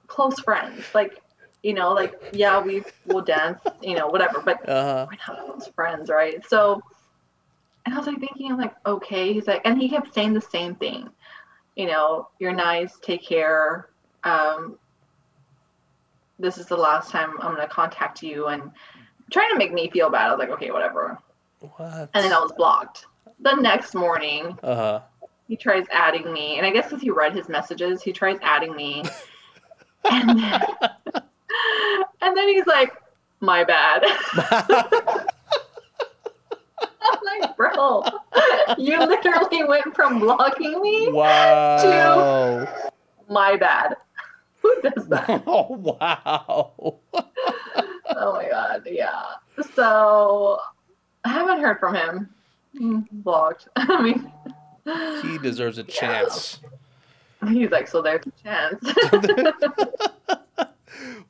[0.07, 0.87] close friends.
[0.95, 1.19] Like,
[1.61, 5.07] you know, like yeah, we will dance, you know, whatever, but Uh huh.
[5.11, 6.43] we're not close friends, right?
[6.49, 6.81] So,
[7.85, 9.31] and I was like thinking, I'm like, okay.
[9.31, 11.09] He's like, and he kept saying the same thing.
[11.75, 13.89] You know, you're nice, take care.
[14.23, 14.79] Um,
[16.39, 18.71] this is the last time I'm gonna contact you, and
[19.31, 20.27] trying to make me feel bad.
[20.27, 21.17] I was like, okay, whatever.
[21.59, 22.09] What?
[22.13, 23.05] And then I was blocked.
[23.41, 24.99] The next morning, Uh huh.
[25.47, 28.75] he tries adding me, and I guess because he read his messages, he tries adding
[28.75, 29.03] me,
[30.11, 30.61] and then,
[32.21, 32.93] and then he's like,
[33.39, 34.03] my bad.
[37.01, 38.03] I'm like, bro,
[38.77, 42.67] you literally went from blocking me, wow.
[43.29, 43.95] my bad.
[44.61, 45.43] Who does that?
[45.47, 45.67] Oh
[46.01, 46.99] wow.
[48.21, 49.23] Oh my god, yeah.
[49.73, 50.59] So
[51.23, 53.05] I haven't heard from him.
[53.11, 53.69] Blocked.
[53.77, 54.31] I mean,
[55.21, 56.59] He deserves a chance.
[57.47, 58.83] he's like, so there's a chance.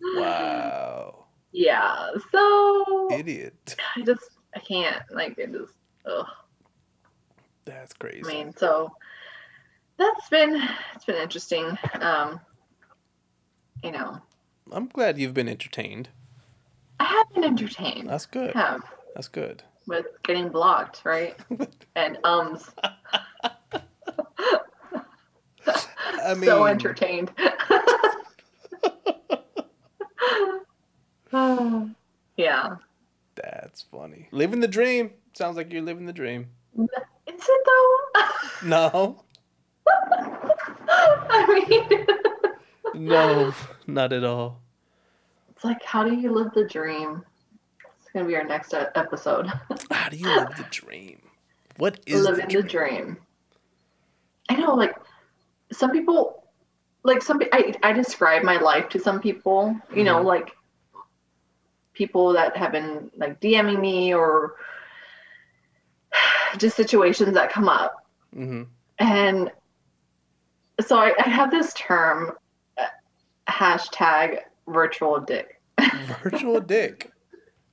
[0.15, 1.25] wow.
[1.52, 2.08] yeah.
[2.32, 3.75] So Idiot.
[3.95, 5.04] I just, I can't.
[5.12, 5.73] Like, it just,
[6.06, 6.25] ugh.
[7.65, 8.23] That's crazy.
[8.25, 8.91] I mean, so
[9.97, 10.60] that's been,
[10.95, 11.78] it's been interesting.
[12.02, 12.39] Um,
[13.84, 14.19] you know,
[14.71, 16.10] I'm glad you've been entertained.
[17.00, 18.10] I have been entertained.
[18.10, 18.54] That's good.
[18.54, 18.82] Have
[19.16, 19.64] That's good.
[19.88, 21.36] with getting blocked, right?
[21.96, 22.70] and ums.
[26.24, 27.32] I mean, so entertained.
[32.38, 32.76] yeah.
[33.36, 34.28] that's funny.
[34.32, 35.12] Living the dream.
[35.34, 36.48] Sounds like you're living the dream.
[36.78, 36.88] Is
[37.28, 38.24] it though?
[38.68, 39.24] No,
[41.30, 42.06] I
[42.94, 43.54] mean, no,
[43.88, 44.62] not at all.
[45.60, 47.22] It's like, how do you live the dream?
[48.00, 49.45] It's gonna be our next episode.
[49.91, 51.19] How do you live the dream?
[51.76, 52.62] What is the Living dream?
[52.62, 53.17] the dream.
[54.48, 54.95] I know, like
[55.74, 56.45] some people,
[57.04, 57.41] like some.
[57.52, 59.76] I I describe my life to some people.
[59.93, 60.26] You know, Mhm.
[60.26, 60.56] like
[61.91, 64.56] people that have been like DMing me or
[66.58, 68.08] just situations that come up.
[68.34, 68.63] hmm
[68.98, 69.52] And
[70.80, 72.32] so I, I have this term,
[72.78, 72.86] uh,
[73.50, 74.39] hashtag
[74.72, 75.60] virtual dick.
[76.24, 77.12] Virtual dick.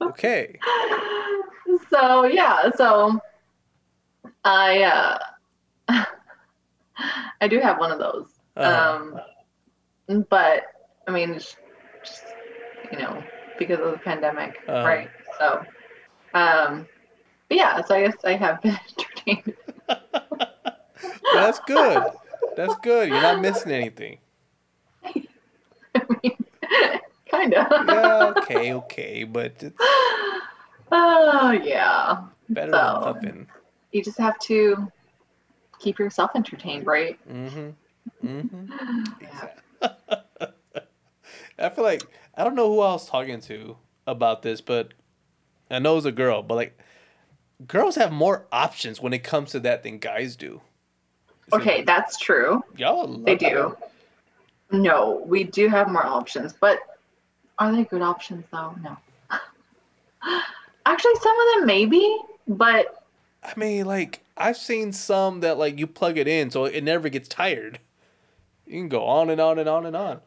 [0.00, 0.58] Okay.
[1.90, 3.18] so yeah, so
[4.44, 5.18] I uh,
[7.40, 8.28] I do have one of those.
[8.56, 9.20] Uh-huh.
[10.08, 10.62] Um, but
[11.06, 11.56] I mean, it's
[12.04, 12.24] just
[12.92, 13.22] you know,
[13.58, 14.86] because of the pandemic, Uh-huh.
[14.86, 15.10] right?
[15.38, 15.62] So,
[16.34, 16.86] um,
[17.48, 18.78] but yeah, so I guess I have been
[19.26, 19.54] entertained.
[21.34, 22.02] That's good.
[22.56, 23.08] That's good.
[23.08, 24.18] You're not missing anything.
[27.30, 27.66] Kind of.
[27.88, 29.76] Yeah, okay, okay, but it's
[30.92, 32.24] Oh yeah.
[32.48, 33.46] better So- than nothing.
[33.92, 34.90] You just have to
[35.78, 37.18] keep yourself entertained, right?
[37.28, 37.70] Mm-hmm.
[38.26, 39.04] Mm-hmm.
[39.22, 39.48] Yeah.
[41.58, 42.02] I feel like
[42.34, 44.92] I don't know who I was talking to about this, but
[45.70, 46.78] I know it was a girl, but like
[47.66, 50.60] girls have more options when it comes to that than guys do.
[51.52, 52.62] Okay, that's true.
[52.76, 53.76] y'all They do.
[54.70, 56.78] No, we do have more options, but
[57.58, 58.74] are they good options though?
[58.82, 58.96] No.
[60.86, 63.04] Actually, some of them maybe, but
[63.42, 67.08] I mean, like I've seen some that like you plug it in so it never
[67.08, 67.78] gets tired.
[68.66, 70.20] You can go on and on and on and on.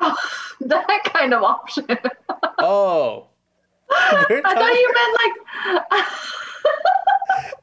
[0.60, 1.86] that kind of option.
[2.62, 3.28] Oh.
[3.90, 6.04] I thought you meant like.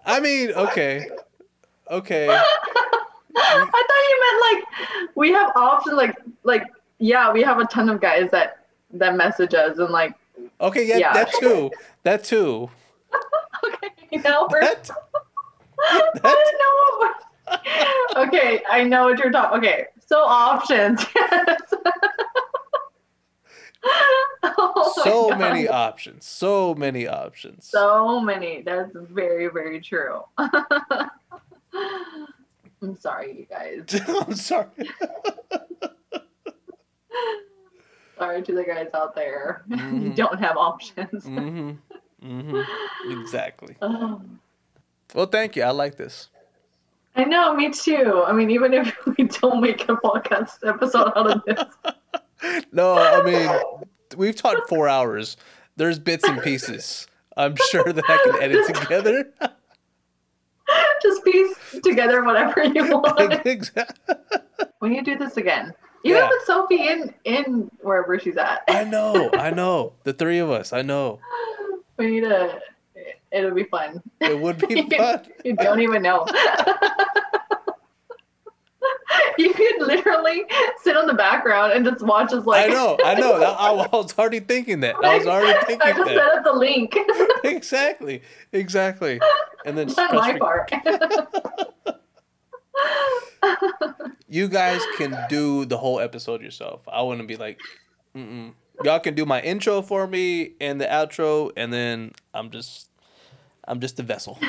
[0.08, 1.08] I mean, okay.
[1.92, 2.42] Okay.
[3.40, 4.42] I thought you meant
[5.06, 5.96] like we have options.
[5.96, 6.64] Like, like
[7.00, 10.14] yeah, we have a ton of guys that that message us and like,
[10.62, 11.14] Okay, yeah, Yeah.
[11.14, 11.72] that too.
[12.04, 12.70] That too.
[13.66, 13.90] okay,
[14.24, 17.14] know, we're, That, that I
[18.16, 18.24] know.
[18.28, 19.58] okay, I know what you're talking.
[19.60, 21.06] Okay, so options.
[21.16, 21.62] Yes.
[24.44, 25.40] Oh so God.
[25.40, 26.26] many options.
[26.26, 27.68] So many options.
[27.68, 28.62] So many.
[28.62, 30.24] That's very, very true.
[32.82, 34.02] I'm sorry, you guys.
[34.08, 34.68] I'm sorry.
[38.18, 39.64] Sorry to the guys out there.
[39.70, 40.16] you Mhm.
[40.16, 41.24] don't have options.
[41.24, 41.72] hmm
[42.22, 42.62] hmm
[43.12, 43.76] Exactly.
[43.82, 44.22] Oh.
[45.14, 45.62] Well, thank you.
[45.64, 46.30] I like this.
[47.16, 48.24] I know, me too.
[48.26, 51.64] I mean, even if we don't make a podcast episode out of this,
[52.72, 53.50] No, I mean,
[54.18, 55.38] we've talked four hours.
[55.76, 57.08] There's bits and pieces.
[57.36, 59.32] I'm sure that I can edit together.
[61.04, 63.46] just piece together whatever you want.
[63.46, 64.16] exactly.
[64.80, 66.30] when you do this again, Even Yeah.
[66.30, 68.62] with Sophie in in wherever she's at.
[68.68, 69.94] I know, I know.
[70.04, 71.20] The three of us, I know.
[71.98, 72.60] We need to.
[73.32, 74.02] It'll be fun.
[74.22, 75.26] It would be fun.
[75.44, 76.26] You don't even know.
[79.38, 80.44] you could literally
[80.84, 82.70] sit on the background and just watch us like.
[82.70, 83.34] I know, I know.
[83.34, 84.96] I, I was already thinking that.
[85.04, 86.16] I was already thinking I just that.
[86.18, 86.96] set up the link.
[87.44, 89.20] Exactly, exactly.
[89.68, 90.72] And then not my part.
[94.30, 96.88] you guys can do the whole episode yourself.
[96.88, 97.60] I wouldn't be like,
[98.16, 98.54] Mm-mm.
[98.82, 102.90] y'all can do my intro for me and the outro, and then I'm just,
[103.68, 104.40] I'm just a vessel.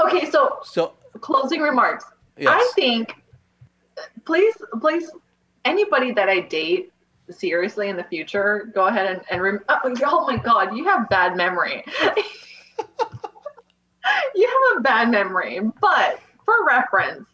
[0.00, 2.06] okay, so So closing remarks.
[2.46, 3.14] I think,
[4.24, 5.10] please, please,
[5.66, 6.90] anybody that I date
[7.30, 11.06] seriously in the future, go ahead and, and rem- oh, oh my God, you have
[11.10, 11.84] bad memory.
[14.34, 17.28] you have a bad memory, but for reference,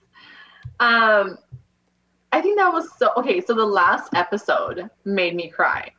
[0.80, 1.38] um,
[2.32, 3.40] I think that was so okay.
[3.40, 5.92] So the last episode made me cry.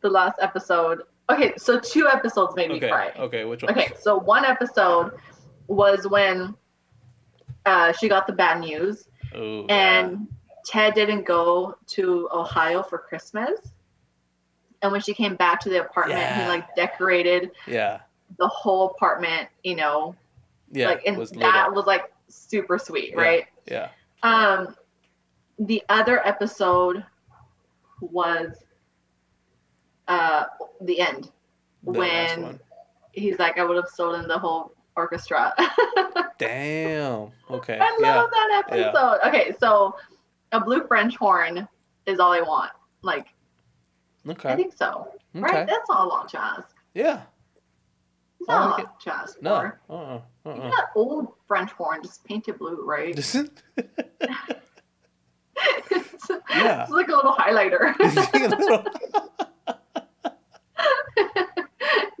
[0.00, 1.02] The last episode.
[1.28, 3.12] Okay, so two episodes made me okay, cry.
[3.18, 3.44] okay.
[3.44, 3.72] Which one?
[3.72, 5.12] Okay, so one episode
[5.68, 6.54] was when
[7.66, 10.26] uh, she got the bad news, Ooh, and
[10.66, 13.60] Ted didn't go to Ohio for Christmas.
[14.82, 18.00] And when she came back to the apartment, he like decorated yeah,
[18.38, 20.14] the whole apartment, you know,
[20.70, 20.88] yeah.
[20.88, 23.20] like and was that was like super sweet, Yeah.
[23.20, 23.46] right?
[23.66, 23.88] yeah.
[24.22, 24.76] Um,
[25.58, 27.04] the other episode
[28.00, 28.64] was
[30.08, 30.44] uh
[30.80, 31.30] the end
[31.84, 32.60] The when
[33.12, 35.54] he's like, I would have stolen the whole orchestra.
[36.38, 37.30] Damn.
[37.50, 37.78] Okay.
[37.80, 38.16] I yeah.
[38.16, 38.74] love that yeah.
[38.76, 39.18] episode.
[39.26, 39.96] Okay, so
[40.52, 41.68] a blue French horn
[42.06, 42.72] is all I want.
[43.02, 43.26] Like,
[44.28, 44.50] okay.
[44.50, 45.08] I think so.
[45.34, 45.42] Okay.
[45.42, 45.66] Right?
[45.66, 46.74] That's all I want to ask.
[46.94, 47.22] Yeah.
[48.48, 49.60] Not like to No.
[49.60, 49.80] for.
[49.90, 50.48] Uh.
[50.48, 53.16] uh Even that old French horn, just painted blue, right?
[53.16, 53.34] it's,
[56.50, 56.82] Yeah.
[56.82, 57.94] it's like a little highlighter.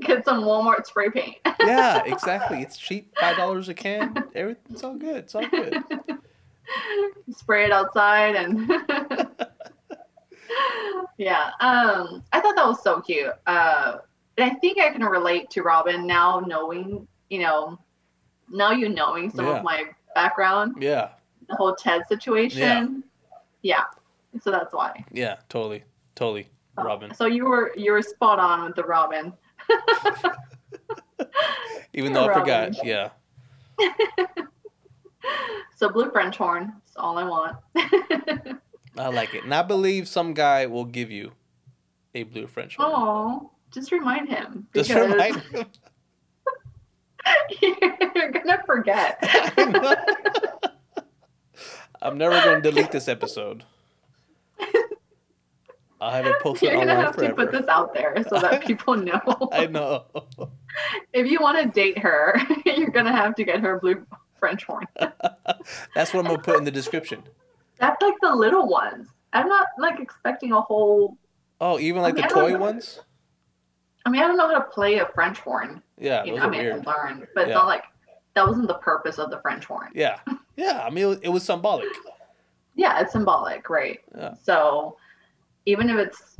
[0.02, 1.36] Get some Walmart spray paint.
[1.60, 2.02] yeah.
[2.04, 2.60] Exactly.
[2.62, 3.14] It's cheap.
[3.18, 4.14] Five dollars a can.
[4.34, 5.16] Everything's all good.
[5.16, 5.82] It's all good.
[7.32, 8.68] spray it outside and
[11.18, 13.96] yeah um i thought that was so cute uh
[14.40, 17.78] and i think i can relate to robin now knowing you know
[18.48, 19.58] now you knowing some Yeah.
[19.58, 21.10] of my background Yeah.
[21.48, 23.04] the whole ted situation
[23.62, 23.84] yeah,
[24.40, 25.36] so that's why Yeah.
[25.50, 25.84] Totally.
[26.14, 26.48] Totally.
[26.78, 27.12] Robin.
[27.14, 29.32] so you were you were spot on with the robin
[31.92, 32.72] Even though I Robin.
[32.74, 32.86] forgot.
[32.86, 33.10] Yeah.
[35.76, 37.56] so blue french horn that's all i want
[38.98, 39.44] I like it.
[39.44, 41.30] And I believe some guy will give you
[42.14, 42.90] a blue French horn.
[42.92, 45.66] oh just remind him Just remind him.
[48.14, 49.18] you're gonna forget
[52.02, 53.62] I'm never going to delete this episode.
[56.00, 58.96] I'll have it posted You're gonna have to put this out there so that people
[58.96, 59.20] know.
[59.52, 60.06] I know.
[61.12, 64.06] If you want to date her, you're gonna have to get her a blue
[64.38, 64.86] French horn.
[65.94, 67.22] That's what I'm going to put in the description.
[67.78, 69.08] That's like the little ones.
[69.32, 71.18] I'm not like expecting a whole.
[71.60, 73.00] Oh, even like I mean, the I toy ones?
[74.06, 75.82] I mean, I don't know how to play a French horn.
[75.98, 76.86] Yeah, You know, I mean, weird.
[76.86, 77.54] I learned, but it's Yeah.
[77.56, 77.84] not like
[78.34, 79.90] that wasn't the purpose of the French horn.
[79.94, 80.18] Yeah.
[80.56, 80.82] Yeah.
[80.84, 81.86] I mean, it was, it was symbolic.
[82.74, 84.00] Yeah, it's symbolic, right?
[84.16, 84.34] Yeah.
[84.42, 84.96] So
[85.66, 86.36] even if it's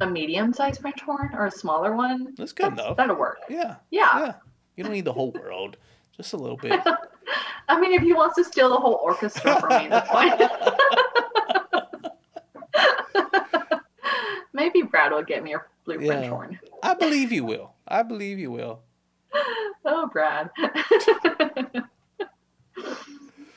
[0.00, 2.96] a medium-sized French horn or a smaller one, That's good that's- enough.
[2.96, 3.38] that'll work.
[3.48, 3.76] Yeah.
[3.90, 4.18] Yeah.
[4.20, 4.34] Yeah.
[4.76, 5.76] You don't need the whole world.
[6.16, 6.80] Just a little bit.
[7.68, 10.38] I mean, if he wants to steal the whole orchestra from me, that's fine.
[14.52, 16.58] Maybe Brad will get me a blue French horn.
[16.82, 17.74] I believe you will.
[17.86, 18.80] I believe you will.
[19.84, 20.48] Oh, Brad.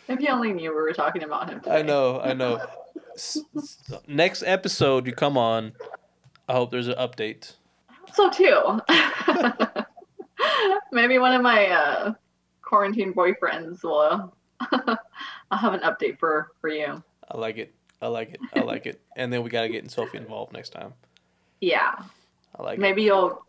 [0.07, 1.61] if you only knew we were talking about him.
[1.69, 2.19] I know.
[2.19, 2.65] I know.
[3.13, 3.37] S-
[4.07, 5.73] Next episode, you come on.
[6.49, 7.53] I hope there's an update.
[8.13, 8.81] So too.
[10.91, 12.13] Maybe one of my uh,
[12.63, 14.33] quarantine boyfriends will.
[15.51, 17.03] I'll have an update for for you.
[17.29, 17.73] I like it.
[18.01, 18.39] I like it.
[18.55, 19.01] I like it.
[19.15, 20.93] And then we got to get Sophie involved next time.
[21.65, 21.95] Yeah.
[22.57, 22.81] I like it.
[22.81, 23.43] Maybe you'll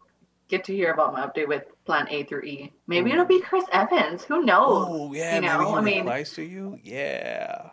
[0.49, 2.73] get to hear about my update with Plan A through E.
[2.87, 4.25] Maybe it'll be Chris Evans.
[4.25, 4.87] Who knows?
[4.89, 5.35] Oh, yeah.
[5.35, 6.81] you know, I mean- replies to you.
[6.83, 7.71] Yeah.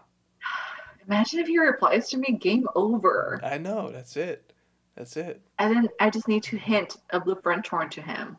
[1.08, 3.40] Imagine if he replies to me, game over.
[3.42, 3.90] I know.
[3.90, 4.52] That's it.
[4.96, 5.42] That's it.
[5.60, 8.38] And then I just need to hint a blue French horn to him.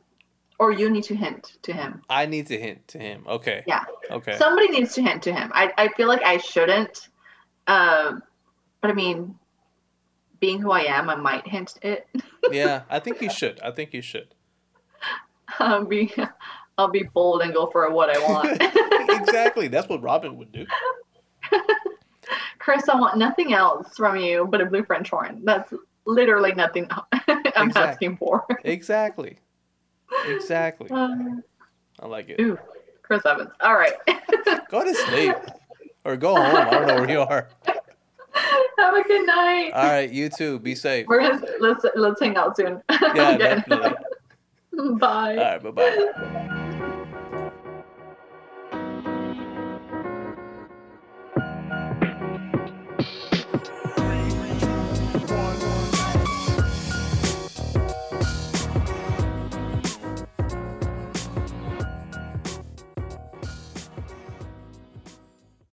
[0.59, 2.03] Or you need to hint to him.
[2.11, 3.25] I need to hint to him.
[3.27, 3.65] Okay.
[3.67, 3.85] Yeah.
[4.11, 4.37] Okay.
[4.37, 5.51] Somebody needs to hint to him.
[5.55, 7.09] I, I feel like I shouldn't.
[7.67, 8.23] Um,
[8.81, 9.37] but I mean,
[10.45, 12.07] being who I am, I might hint it.
[12.53, 12.83] yeah.
[12.91, 13.59] I think you should.
[13.63, 14.35] I think you should.
[15.59, 16.13] I'll be,
[16.77, 18.61] I'll be bold and go for what I want.
[19.23, 19.69] exactly.
[19.69, 20.67] That's what Robin would do.
[22.59, 25.41] Chris, I want nothing else from you but a blue French horn.
[25.45, 25.73] That's
[26.05, 26.89] literally nothing
[27.27, 28.45] I'm Exact- asking for.
[28.65, 29.39] Exactly.
[30.27, 30.91] Exactly.
[30.91, 31.43] Um,
[32.01, 32.39] I like it.
[32.39, 32.59] ooh,
[33.03, 33.51] Chris Evans.
[33.63, 33.95] All right.
[34.69, 35.37] Go to sleep
[36.05, 36.55] or go home.
[36.55, 37.49] I don't know where you are.
[38.79, 39.73] Have a good night.
[39.75, 40.59] All right, you too.
[40.59, 41.07] Be safe.
[41.07, 42.83] We're gonna let's let's hang out soon.
[43.15, 43.95] Yeah, definitely.
[44.99, 45.37] Bye.
[45.37, 46.51] All right, bye bye.